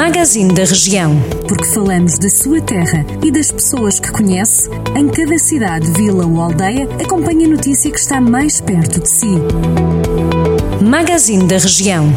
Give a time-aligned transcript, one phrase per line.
[0.00, 1.14] Magazine da Região.
[1.46, 6.40] Porque falamos da sua terra e das pessoas que conhece, em cada cidade, vila ou
[6.40, 9.36] aldeia, acompanhe a notícia que está mais perto de si.
[10.82, 12.10] Magazine da Região.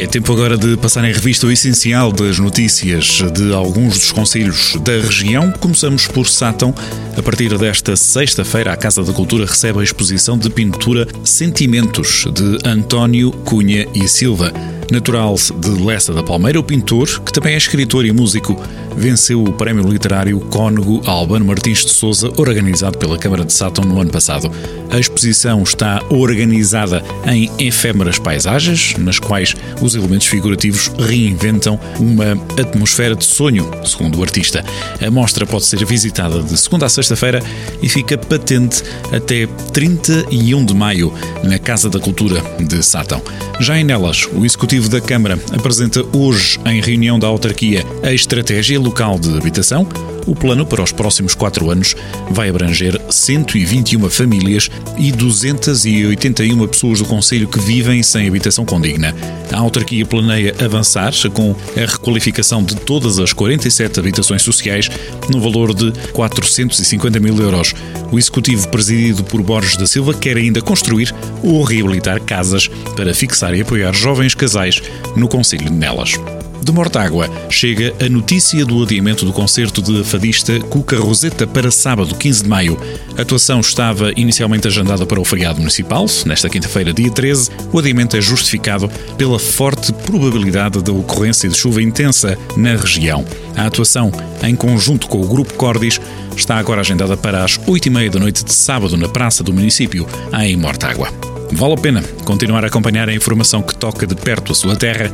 [0.00, 4.74] É tempo agora de passar em revista o essencial das notícias de alguns dos conselhos
[4.76, 5.52] da região.
[5.52, 6.74] Começamos por Sátão.
[7.14, 12.66] A partir desta sexta-feira, a Casa da Cultura recebe a exposição de pintura Sentimentos de
[12.66, 14.50] António Cunha e Silva.
[14.90, 18.60] Natural de Lessa da Palmeira, o pintor, que também é escritor e músico,
[18.96, 24.00] venceu o prémio literário Cónego Albano Martins de Souza, organizado pela Câmara de Sátão no
[24.00, 24.50] ano passado.
[24.90, 33.14] A exposição está organizada em efêmeras paisagens, nas quais os elementos figurativos reinventam uma atmosfera
[33.14, 34.64] de sonho, segundo o artista.
[35.00, 37.42] A mostra pode ser visitada de segunda a sexta-feira
[37.80, 41.12] e fica patente até 31 de maio
[41.44, 43.22] na Casa da Cultura de Sátão.
[43.60, 44.44] Já em Nelas, o
[44.80, 49.86] Executivo da Câmara apresenta hoje, em reunião da autarquia, a estratégia local de habitação.
[50.26, 51.94] O plano para os próximos quatro anos
[52.30, 59.14] vai abranger 121 famílias e 281 pessoas do Conselho que vivem sem habitação condigna.
[59.52, 64.88] A autarquia planeia avançar com a requalificação de todas as 47 habitações sociais
[65.28, 67.74] no valor de 450 mil euros.
[68.12, 73.54] O executivo presidido por Borges da Silva quer ainda construir ou reabilitar casas para fixar
[73.54, 74.82] e apoiar jovens casais
[75.16, 76.14] no Conselho de Nelas.
[76.62, 82.14] De Mortágua chega a notícia do adiamento do concerto de fadista Cuca Roseta para sábado,
[82.14, 82.78] 15 de maio.
[83.16, 87.50] A atuação estava inicialmente agendada para o feriado municipal, nesta quinta-feira, dia 13.
[87.72, 93.24] O adiamento é justificado pela forte probabilidade da ocorrência de chuva intensa na região.
[93.60, 94.10] A atuação,
[94.42, 96.00] em conjunto com o Grupo Cordis,
[96.34, 100.06] está agora agendada para as 8h30 da noite de sábado na Praça do Município,
[100.40, 101.12] em Mortágua.
[101.52, 105.12] Vale a pena continuar a acompanhar a informação que toca de perto a sua terra,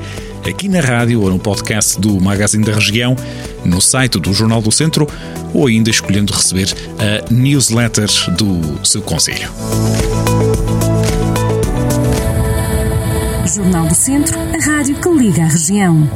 [0.48, 3.16] aqui na rádio ou no podcast do Magazine da Região,
[3.64, 5.08] no site do Jornal do Centro
[5.52, 9.50] ou ainda escolhendo receber a newsletter do seu conselho.
[13.52, 16.08] Jornal do Centro, a rádio que liga a região.